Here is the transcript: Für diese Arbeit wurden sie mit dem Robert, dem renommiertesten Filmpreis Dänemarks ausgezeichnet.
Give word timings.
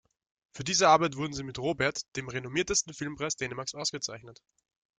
Für 0.55 0.63
diese 0.63 0.89
Arbeit 0.89 1.15
wurden 1.15 1.33
sie 1.33 1.43
mit 1.43 1.57
dem 1.57 1.61
Robert, 1.63 2.01
dem 2.15 2.27
renommiertesten 2.27 2.91
Filmpreis 2.91 3.35
Dänemarks 3.35 3.75
ausgezeichnet. 3.75 4.41